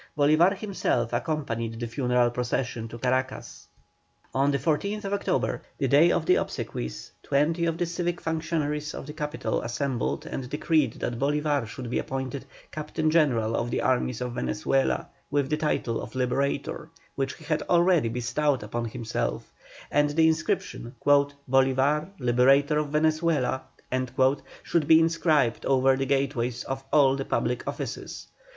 Bolívar 0.17 0.57
himself 0.57 1.13
accompanied 1.13 1.79
the 1.79 1.85
funeral 1.85 2.31
procession 2.31 2.87
to 2.87 2.97
Caracas. 2.97 3.67
On 4.33 4.49
the 4.49 4.57
14th 4.57 5.05
October, 5.05 5.61
the 5.77 5.87
day 5.87 6.11
of 6.11 6.25
the 6.25 6.37
obsequies, 6.37 7.11
twenty 7.21 7.65
of 7.67 7.77
the 7.77 7.85
civic 7.85 8.19
functionaries 8.19 8.95
of 8.95 9.05
the 9.05 9.13
capital 9.13 9.61
assembled 9.61 10.25
and 10.25 10.49
decreed 10.49 10.93
that 10.93 11.19
Bolívar 11.19 11.67
should 11.67 11.91
be 11.91 11.99
appointed 11.99 12.45
Captain 12.71 13.11
General 13.11 13.55
of 13.55 13.69
the 13.69 13.81
armies 13.83 14.21
of 14.21 14.33
Venezuela 14.33 15.07
with 15.29 15.51
the 15.51 15.57
title 15.57 16.01
of 16.01 16.15
"Liberator," 16.15 16.89
which 17.13 17.35
he 17.35 17.43
had 17.43 17.61
already 17.69 18.09
bestowed 18.09 18.63
upon 18.63 18.85
himself, 18.85 19.53
and 19.91 20.09
that 20.09 20.13
the 20.15 20.27
inscription 20.27 20.95
"Bolívar, 21.05 22.09
Liberator 22.17 22.79
of 22.79 22.87
Venezuela" 22.87 23.61
should 24.63 24.87
be 24.87 24.99
inscribed 24.99 25.63
over 25.67 25.95
the 25.95 26.07
gateways 26.07 26.63
of 26.63 26.83
all 26.91 27.15
the 27.15 27.23
public 27.25 27.67
offices. 27.67 28.25